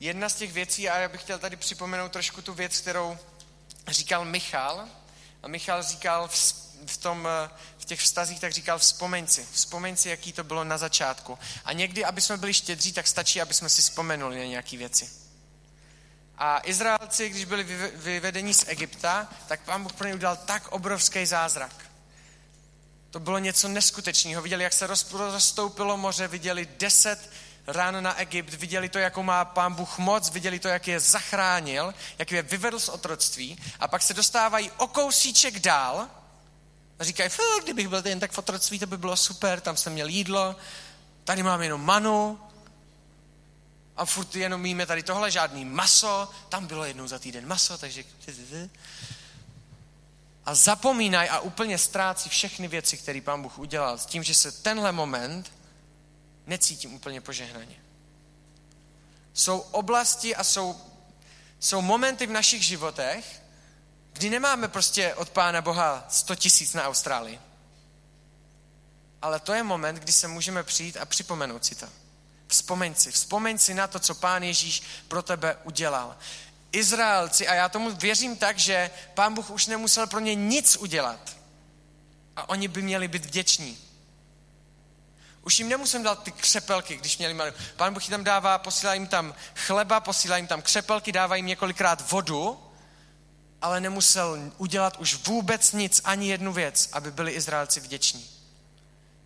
[0.00, 3.18] jedna z těch věcí, a já bych chtěl tady připomenout trošku tu věc, kterou
[3.88, 4.88] říkal Michal.
[5.42, 6.28] A Michal říkal
[6.86, 7.28] v, tom,
[7.78, 9.48] v těch vztazích, tak říkal vzpomeň si.
[9.52, 11.38] Vzpomeň si, jaký to bylo na začátku.
[11.64, 15.10] A někdy, aby jsme byli štědří, tak stačí, aby jsme si vzpomenuli na nějaké věci.
[16.38, 21.26] A Izraelci, když byli vyvedeni z Egypta, tak pán Bůh pro ně udělal tak obrovský
[21.26, 21.86] zázrak.
[23.10, 24.42] To bylo něco neskutečného.
[24.42, 27.30] Viděli, jak se rozstoupilo moře, viděli deset
[27.66, 31.94] rán na Egypt, viděli to, jakou má pán Bůh moc, viděli to, jak je zachránil,
[32.18, 36.08] jak je vyvedl z otroctví a pak se dostávají o kousíček dál
[36.98, 37.30] a říkají,
[37.62, 40.56] kdybych byl jen tak v otroctví, to by bylo super, tam jsem měl jídlo,
[41.24, 42.40] tady mám jenom manu
[43.96, 48.04] a furt jenom jíme tady tohle, žádný maso, tam bylo jednou za týden maso, takže...
[50.44, 54.52] A zapomínají a úplně ztrácí všechny věci, které pán Bůh udělal s tím, že se
[54.52, 55.52] tenhle moment
[56.52, 57.76] necítím úplně požehnaně.
[59.34, 60.76] Jsou oblasti a jsou,
[61.60, 63.42] jsou momenty v našich životech,
[64.12, 67.40] kdy nemáme prostě od Pána Boha 100 tisíc na Austrálii.
[69.22, 71.86] Ale to je moment, kdy se můžeme přijít a připomenout si to.
[72.48, 76.16] Vzpomeň si, vzpomeň si na to, co Pán Ježíš pro tebe udělal.
[76.72, 81.36] Izraelci, a já tomu věřím tak, že Pán Bůh už nemusel pro ně nic udělat.
[82.36, 83.91] A oni by měli být vděční.
[85.42, 87.50] Už jim nemusím dát ty křepelky, když měli malou.
[87.76, 91.46] Pán Bůh jim tam dává, posílá jim tam chleba, posílá jim tam křepelky, dává jim
[91.46, 92.72] několikrát vodu,
[93.62, 98.30] ale nemusel udělat už vůbec nic, ani jednu věc, aby byli Izraelci vděční.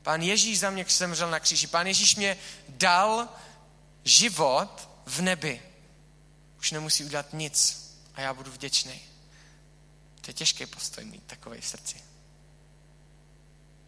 [0.03, 1.67] Pán Ježíš za mě zemřel na kříži.
[1.67, 2.37] Pán Ježíš mě
[2.69, 3.29] dal
[4.05, 5.63] život v nebi.
[6.59, 9.01] Už nemusí udělat nic a já budu vděčný.
[10.21, 12.06] To je těžký postoj mít takový v srdci.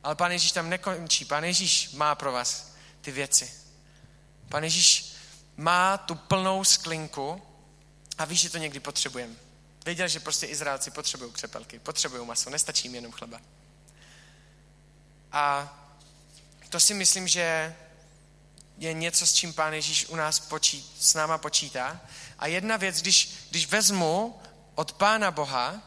[0.08, 1.24] Ale Pán Ježíš tam nekončí.
[1.24, 3.52] Pán Ježíš má pro vás ty věci.
[4.48, 5.12] Pán Ježíš
[5.56, 7.42] má tu plnou sklinku
[8.18, 9.34] a ví, že to někdy potřebujeme.
[9.84, 13.40] Věděl, že prostě Izraelci potřebují křepelky, potřebují maso, nestačí jim jenom chleba.
[15.32, 15.74] A
[16.68, 17.76] to si myslím, že
[18.78, 22.00] je něco, s čím Pán Ježíš u nás počít, s náma počítá.
[22.38, 24.40] A jedna věc, když, když vezmu
[24.74, 25.82] od Pána Boha,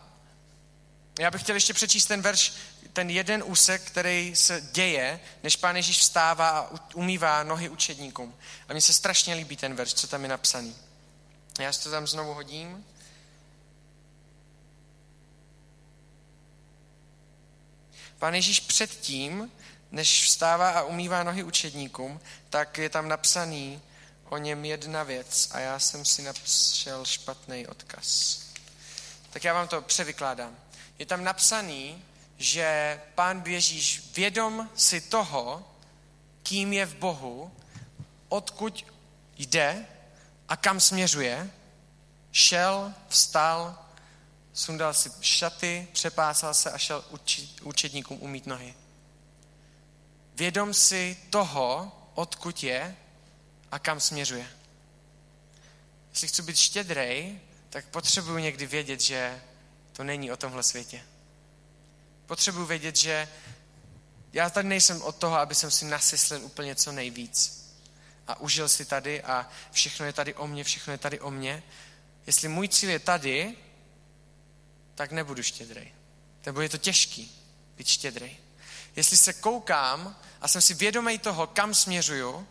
[1.19, 2.53] já bych chtěl ještě přečíst ten verš
[2.93, 8.35] ten jeden úsek, který se děje, než pán Ježíš vstává a umývá nohy učedníkům.
[8.69, 10.75] A mně se strašně líbí ten verš, co tam je napsaný.
[11.59, 12.85] Já si to tam znovu hodím.
[18.19, 19.51] Pán Ježíš předtím,
[19.91, 23.81] než vstává a umývá nohy učedníkům, tak je tam napsaný
[24.29, 28.39] o něm jedna věc a já jsem si napsal špatný odkaz.
[29.29, 30.57] Tak já vám to převykládám.
[30.99, 32.03] Je tam napsaný,
[32.41, 35.67] že pán Ježíš vědom si toho,
[36.43, 37.51] kým je v Bohu,
[38.29, 38.85] odkud
[39.37, 39.85] jde
[40.47, 41.51] a kam směřuje,
[42.31, 43.85] šel, vstal,
[44.53, 47.05] sundal si šaty, přepásal se a šel
[47.63, 48.73] učedníkům umít nohy.
[50.35, 52.95] Vědom si toho, odkud je
[53.71, 54.47] a kam směřuje.
[56.09, 59.41] Jestli chci být štědrej, tak potřebuji někdy vědět, že
[59.93, 61.03] to není o tomhle světě.
[62.25, 63.27] Potřebuji vědět, že
[64.33, 67.61] já tady nejsem od toho, aby jsem si nasyslil úplně co nejvíc.
[68.27, 71.63] A užil si tady a všechno je tady o mně, všechno je tady o mně.
[72.27, 73.55] Jestli můj cíl je tady,
[74.95, 75.93] tak nebudu štědrej.
[76.45, 77.31] Nebo je to těžký
[77.77, 78.37] být štědrej.
[78.95, 82.47] Jestli se koukám a jsem si vědomý toho, kam směřuju,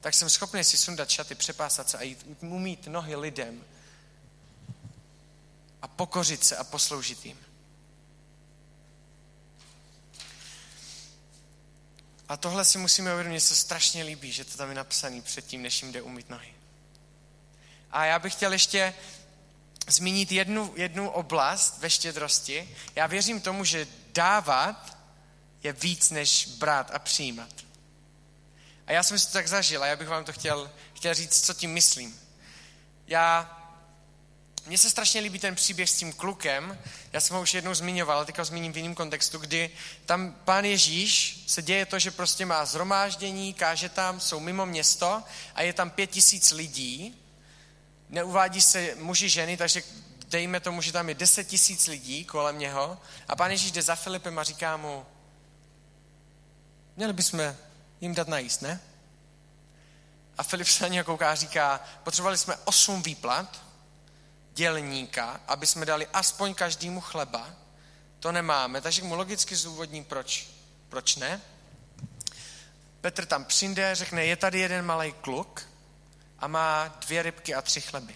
[0.00, 3.64] tak jsem schopný si sundat šaty, přepásat se a jít umít nohy lidem
[5.82, 7.38] a pokořit se a posloužit jim.
[12.30, 15.82] A tohle si musíme uvědomit, se strašně líbí, že to tam je napsané předtím, než
[15.82, 16.54] jim jde umít nohy.
[17.90, 18.94] A já bych chtěl ještě
[19.88, 22.76] zmínit jednu, jednu oblast ve štědrosti.
[22.94, 24.98] Já věřím tomu, že dávat
[25.62, 27.52] je víc než brát a přijímat.
[28.86, 31.46] A já jsem si to tak zažil a já bych vám to chtěl, chtěl říct,
[31.46, 32.20] co tím myslím.
[33.06, 33.59] já
[34.66, 36.78] mně se strašně líbí ten příběh s tím klukem,
[37.12, 39.70] já jsem ho už jednou zmiňoval, teďka ho zmíním v jiném kontextu, kdy
[40.06, 45.22] tam pán Ježíš se děje to, že prostě má zhromáždění, káže tam, jsou mimo město
[45.54, 47.16] a je tam pět tisíc lidí,
[48.08, 49.82] neuvádí se muži, ženy, takže
[50.28, 52.98] dejme tomu, že tam je deset tisíc lidí kolem něho.
[53.28, 55.06] A pán Ježíš jde za Filipem a říká mu,
[56.96, 57.56] měli bychom
[58.00, 58.80] jim dát najíst, ne?
[60.38, 63.62] A Filip se na něho kouká a říká, potřebovali jsme osm výplat,
[64.60, 67.50] dělníka, aby jsme dali aspoň každému chleba.
[68.20, 70.48] To nemáme, takže mu logicky zúvodním, proč,
[70.88, 71.40] proč ne.
[73.00, 75.68] Petr tam přijde, řekne, je tady jeden malý kluk
[76.38, 78.14] a má dvě rybky a tři chleby.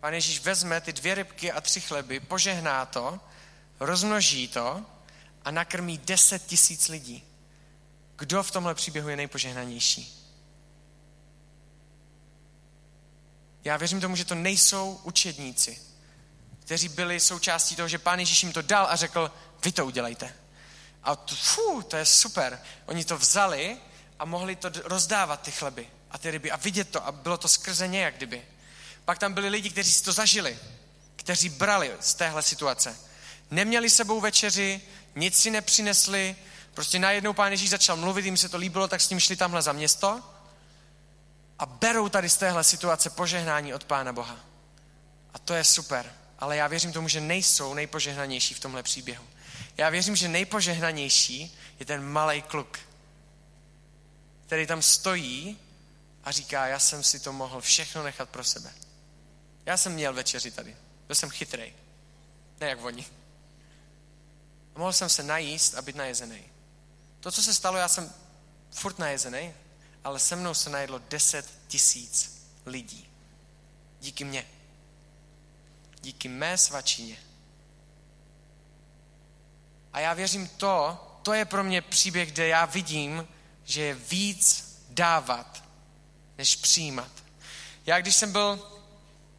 [0.00, 3.20] Pán Ježíš vezme ty dvě rybky a tři chleby, požehná to,
[3.80, 4.86] rozmnoží to
[5.44, 7.24] a nakrmí deset tisíc lidí.
[8.16, 10.21] Kdo v tomhle příběhu je nejpožehnanější?
[13.64, 15.78] Já věřím tomu, že to nejsou učedníci,
[16.60, 19.30] kteří byli součástí toho, že pán Ježíš jim to dal a řekl,
[19.64, 20.34] vy to udělejte.
[21.02, 22.60] A to, fů, to je super.
[22.86, 23.76] Oni to vzali
[24.18, 27.48] a mohli to rozdávat, ty chleby a ty ryby a vidět to a bylo to
[27.48, 28.42] skrze nějak kdyby.
[29.04, 30.58] Pak tam byli lidi, kteří si to zažili,
[31.16, 32.98] kteří brali z téhle situace.
[33.50, 34.80] Neměli sebou večeři,
[35.14, 36.36] nic si nepřinesli,
[36.74, 39.62] prostě najednou pán Ježíš začal mluvit, jim se to líbilo, tak s ním šli tamhle
[39.62, 40.22] za město
[41.62, 44.36] a berou tady z téhle situace požehnání od Pána Boha.
[45.34, 46.12] A to je super.
[46.38, 49.24] Ale já věřím tomu, že nejsou nejpožehnanější v tomhle příběhu.
[49.76, 52.78] Já věřím, že nejpožehnanější je ten malý kluk,
[54.46, 55.58] který tam stojí
[56.24, 58.72] a říká, já jsem si to mohl všechno nechat pro sebe.
[59.66, 60.76] Já jsem měl večeři tady.
[61.06, 61.72] Byl jsem chytrej.
[62.60, 63.06] Ne jak oni.
[64.74, 66.44] A mohl jsem se najíst a být najezený.
[67.20, 68.12] To, co se stalo, já jsem
[68.70, 69.54] furt najezený,
[70.04, 73.08] ale se mnou se najedlo 10 tisíc lidí.
[74.00, 74.46] Díky mně.
[76.00, 77.16] Díky mé svačině.
[79.92, 83.28] A já věřím to, to je pro mě příběh, kde já vidím,
[83.64, 85.64] že je víc dávat,
[86.38, 87.10] než přijímat.
[87.86, 88.68] Já když jsem byl,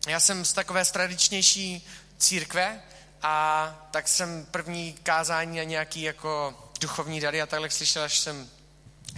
[0.08, 2.82] já jsem z takové tradičnější církve
[3.22, 8.50] a tak jsem první kázání a nějaký jako duchovní dary a takhle slyšel, až jsem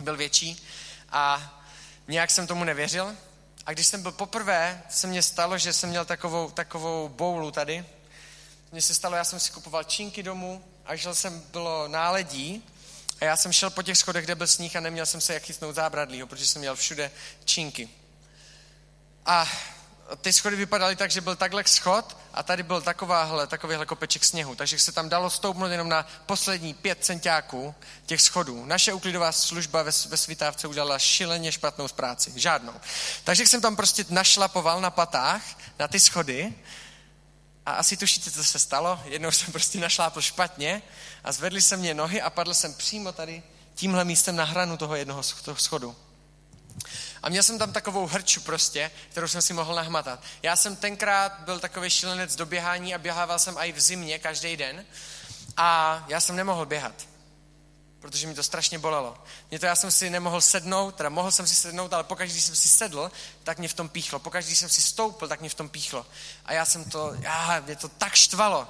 [0.01, 0.61] byl větší.
[1.15, 1.53] A
[2.07, 3.15] nějak jsem tomu nevěřil.
[3.65, 7.85] A když jsem byl poprvé, se mně stalo, že jsem měl takovou, takovou boulu tady.
[8.71, 12.63] Mně se stalo, já jsem si kupoval činky domů a šel jsem, bylo náledí
[13.21, 15.43] a já jsem šel po těch schodech, kde byl sníh a neměl jsem se jak
[15.43, 17.11] chytnout zábradlího, protože jsem měl všude
[17.45, 17.89] činky.
[19.25, 19.47] A
[20.21, 24.55] ty schody vypadaly tak, že byl takhle schod a tady byl takováhle, takovýhle kopeček sněhu,
[24.55, 28.65] takže se tam dalo stoupnout jenom na poslední pět centiáků těch schodů.
[28.65, 32.73] Naše uklidová služba ve, ve Svitávce udělala šileně špatnou práci, žádnou.
[33.23, 35.41] Takže jsem tam prostě našlapoval na patách,
[35.79, 36.53] na ty schody
[37.65, 38.99] a asi tušíte, co se stalo.
[39.05, 40.81] Jednou jsem prostě našlápl špatně
[41.23, 43.43] a zvedli se mě nohy a padl jsem přímo tady
[43.75, 45.23] tímhle místem na hranu toho jednoho
[45.55, 45.95] schodu.
[47.23, 50.23] A měl jsem tam takovou hrču prostě, kterou jsem si mohl nahmatat.
[50.43, 54.57] Já jsem tenkrát byl takový šílenec do běhání a běhával jsem i v zimě každý
[54.57, 54.85] den.
[55.57, 57.07] A já jsem nemohl běhat,
[57.99, 59.17] protože mi to strašně bolelo.
[59.49, 62.45] Mě to já jsem si nemohl sednout, teda mohl jsem si sednout, ale pokaždé, když
[62.45, 63.11] jsem si sedl,
[63.43, 64.19] tak mě v tom píchlo.
[64.19, 66.05] Pokaždé, když jsem si stoupil, tak mě v tom píchlo.
[66.45, 68.67] A já jsem to, já, mě to tak štvalo.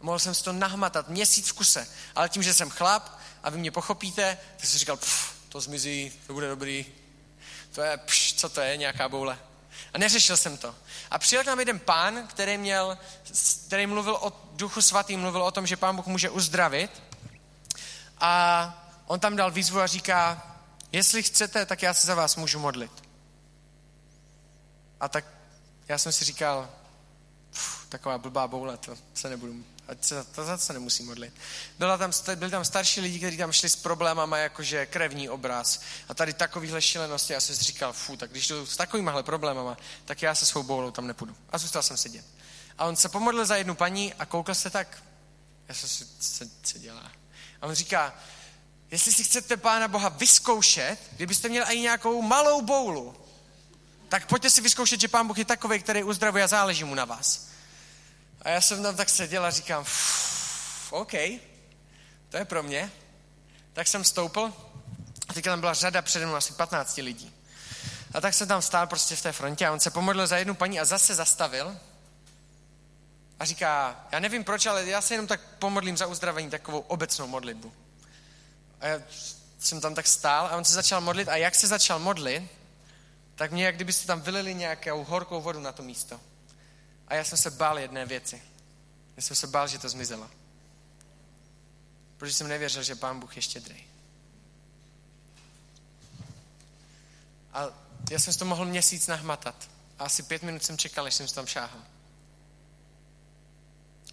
[0.00, 1.88] Mohl jsem si to nahmatat měsíc v kuse.
[2.14, 4.98] Ale tím, že jsem chlap a vy mě pochopíte, tak jsem říkal,
[5.48, 6.86] to zmizí, to bude dobrý,
[7.72, 9.38] to je, pš, co to je, nějaká boule.
[9.94, 10.74] A neřešil jsem to.
[11.10, 12.98] A přijel tam jeden pán, který měl,
[13.66, 17.02] který mluvil o duchu svatý, mluvil o tom, že pán Bůh může uzdravit.
[18.18, 18.74] A
[19.06, 20.42] on tam dal výzvu a říká,
[20.92, 22.92] jestli chcete, tak já se za vás můžu modlit.
[25.00, 25.24] A tak
[25.88, 26.70] já jsem si říkal,
[27.88, 31.34] taková blbá boule, to se nebudu ať se to zase nemusí modlit.
[31.78, 36.14] Byla tam, byli tam starší lidi, kteří tam šli s problémama, jakože krevní obraz a
[36.14, 37.32] tady takovýhle šílenosti.
[37.32, 40.62] Já jsem si říkal, fu, tak když jdu s takovýmhle problémama, tak já se svou
[40.62, 41.36] boulou tam nepůjdu.
[41.50, 42.24] A zůstal jsem sedět.
[42.78, 45.02] A on se pomodlil za jednu paní a koukal se tak,
[45.68, 47.12] já jsem si, co, co dělá.
[47.60, 48.14] A on říká,
[48.90, 53.16] jestli si chcete Pána Boha vyzkoušet, kdybyste měli i nějakou malou boulu,
[54.08, 57.04] tak pojďte si vyzkoušet, že Pán Bůh je takový, který uzdravuje a záleží mu na
[57.04, 57.51] vás.
[58.42, 59.84] A já jsem tam tak seděl a říkám,
[60.90, 61.12] OK,
[62.28, 62.92] to je pro mě.
[63.72, 64.52] Tak jsem stoupil
[65.28, 67.34] a teďka tam byla řada přede mnou asi 15 lidí.
[68.14, 70.54] A tak jsem tam stál prostě v té frontě a on se pomodlil za jednu
[70.54, 71.76] paní a zase zastavil
[73.42, 77.26] a říká, já nevím proč, ale já se jenom tak pomodlím za uzdravení, takovou obecnou
[77.26, 77.72] modlitbu.
[78.80, 79.02] A já
[79.58, 82.42] jsem tam tak stál a on se začal modlit a jak se začal modlit,
[83.34, 86.20] tak mě jak kdybyste tam vylili nějakou horkou vodu na to místo.
[87.08, 88.42] A já jsem se bál jedné věci.
[89.16, 90.30] Já jsem se bál, že to zmizelo.
[92.16, 93.84] Protože jsem nevěřil, že Pán Bůh je štědrý.
[97.52, 97.66] A
[98.10, 99.70] já jsem to mohl měsíc nahmatat.
[99.98, 101.78] A asi pět minut jsem čekal, než jsem se tam šáhl.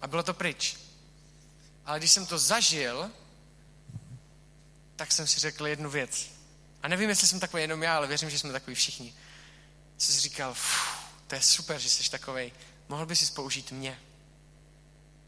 [0.00, 0.76] A bylo to pryč.
[1.84, 3.10] Ale když jsem to zažil,
[4.96, 6.30] tak jsem si řekl jednu věc.
[6.82, 9.14] A nevím, jestli jsem takový jenom já, ale věřím, že jsme takový všichni.
[9.96, 10.56] Co jsi říkal,
[11.26, 12.52] to je super, že jsi takovej.
[12.90, 13.98] Mohl by si použít mě,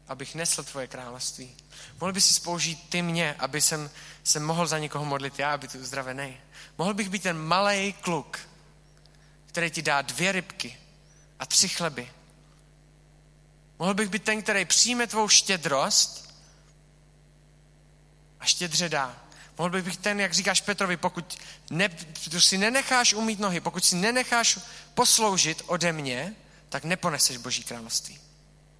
[0.07, 1.55] abych nesl tvoje království.
[1.99, 3.89] Mohl by si použít ty mě, aby jsem
[4.23, 6.37] se mohl za někoho modlit já, aby tu uzdravený.
[6.77, 8.39] Mohl bych být ten malý kluk,
[9.45, 10.77] který ti dá dvě rybky
[11.39, 12.11] a tři chleby.
[13.79, 16.35] Mohl bych být ten, který přijme tvou štědrost
[18.39, 19.23] a štědře dá.
[19.57, 21.37] Mohl bych být ten, jak říkáš Petrovi, pokud
[21.69, 21.89] ne,
[22.39, 24.59] si nenecháš umít nohy, pokud si nenecháš
[24.93, 26.35] posloužit ode mě,
[26.73, 28.19] tak neponeseš Boží království.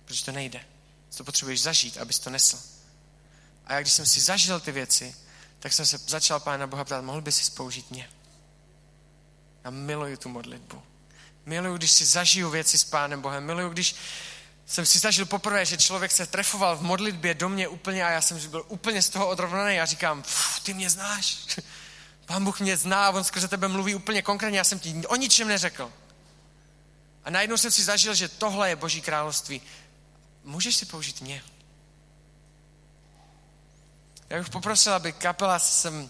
[0.05, 0.65] Protože to nejde.
[1.17, 2.59] To potřebuješ zažít, abys to nesl.
[3.65, 5.15] A já když jsem si zažil ty věci,
[5.59, 8.09] tak jsem se začal Pána Boha ptát, mohl by si spoužít mě.
[9.63, 10.83] Já miluju tu modlitbu.
[11.45, 13.45] Miluju, když si zažiju věci s Pánem Bohem.
[13.45, 13.95] Miluju, když
[14.65, 18.21] jsem si zažil poprvé, že člověk se trefoval v modlitbě do mě úplně a já
[18.21, 20.23] jsem byl úplně z toho odrovnaný a říkám,
[20.63, 21.37] ty mě znáš.
[22.25, 25.47] Pán Bůh mě zná on skrze tebe mluví úplně konkrétně, já jsem ti o ničem
[25.47, 25.91] neřekl.
[27.25, 29.61] A najednou jsem si zažil, že tohle je Boží království.
[30.43, 31.43] Můžeš si použít mě.
[34.29, 36.09] Já bych poprosil, aby kapela sem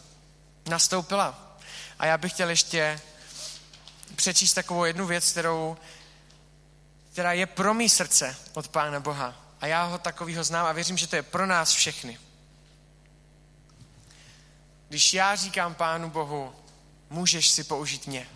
[0.70, 1.58] nastoupila.
[2.00, 3.02] A já bych chtěl ještě
[4.16, 5.78] přečíst takovou jednu věc, kterou,
[7.12, 9.36] která je pro mý srdce od Pána Boha.
[9.62, 12.20] A já ho takovýho znám a věřím, že to je pro nás všechny.
[14.90, 16.56] Když já říkám Pánu Bohu,
[17.10, 18.30] můžeš si použít mě.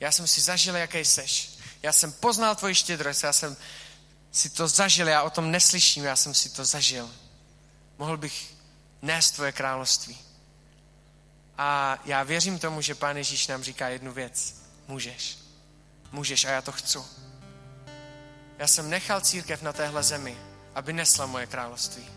[0.00, 1.57] Já jsem si zažil, jaký seš.
[1.82, 3.56] Já jsem poznal tvoji štědrost, já jsem
[4.32, 7.10] si to zažil, já o tom neslyším, já jsem si to zažil.
[7.98, 8.54] Mohl bych
[9.02, 10.18] nést tvoje království.
[11.58, 14.54] A já věřím tomu, že Pán Ježíš nám říká jednu věc.
[14.88, 15.38] Můžeš.
[16.12, 16.98] Můžeš a já to chci.
[18.58, 20.38] Já jsem nechal církev na téhle zemi,
[20.74, 22.08] aby nesla moje království.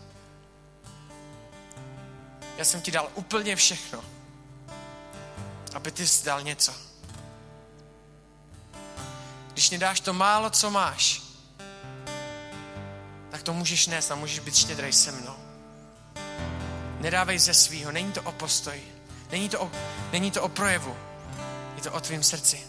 [2.56, 4.04] Já jsem ti dal úplně všechno,
[5.74, 6.91] aby ty jsi dal něco.
[9.52, 11.22] Když mě dáš to málo, co máš,
[13.30, 15.36] tak to můžeš nést a můžeš být štědrej se mnou.
[17.00, 18.94] Nedávej ze svýho, není to o postoji,
[19.30, 19.70] není to o,
[20.12, 20.96] není to o projevu,
[21.76, 22.60] je to o tvým srdci.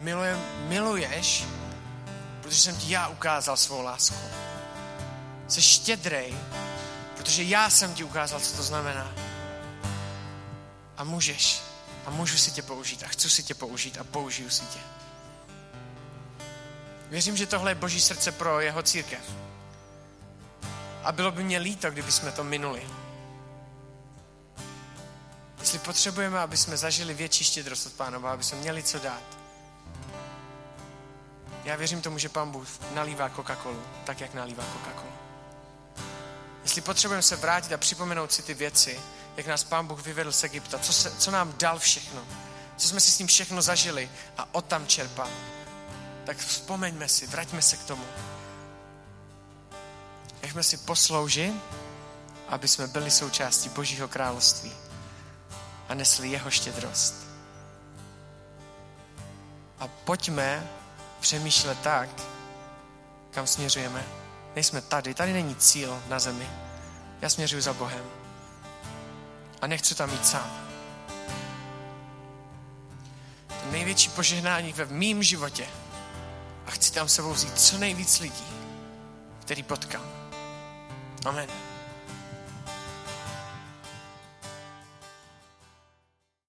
[0.00, 1.44] Miluje, miluješ,
[2.42, 4.16] protože jsem ti já ukázal svou lásku.
[5.48, 6.34] Jsi štědrej,
[7.16, 9.12] protože já jsem ti ukázal, co to znamená.
[10.96, 11.65] A můžeš.
[12.06, 13.02] A můžu si tě použít.
[13.02, 13.98] A chci si tě použít.
[13.98, 14.78] A použiju si tě.
[17.08, 19.32] Věřím, že tohle je boží srdce pro jeho církev.
[21.04, 22.82] A bylo by mě líto, kdyby jsme to minuli.
[25.60, 29.22] Jestli potřebujeme, aby jsme zažili větší štědrost od Pána aby jsme měli co dát.
[31.64, 35.25] Já věřím tomu, že Pán Bůh nalívá Coca-Colu, tak jak nalívá Coca-Colu.
[36.66, 39.00] Jestli potřebujeme se vrátit a připomenout si ty věci,
[39.36, 42.24] jak nás Pán Bůh vyvedl z Egypta, co, se, co nám dal všechno,
[42.76, 45.28] co jsme si s ním všechno zažili a o tam čerpal,
[46.24, 48.04] tak vzpomeňme si, vraťme se k tomu.
[50.42, 51.54] Nechme si posloužit,
[52.48, 54.72] aby jsme byli součástí Božího království
[55.88, 57.14] a nesli jeho štědrost.
[59.78, 60.68] A pojďme
[61.20, 62.08] přemýšlet tak,
[63.30, 64.25] kam směřujeme.
[64.56, 66.48] Nejsme tady, tady není cíl na zemi.
[67.20, 68.04] Já směřuji za Bohem.
[69.60, 70.68] A nechci tam mít sám.
[73.48, 75.66] To největší požehnání ve mým životě.
[76.66, 78.46] A chci tam sebou vzít co nejvíc lidí,
[79.40, 80.04] který potkám.
[81.24, 81.75] Amen.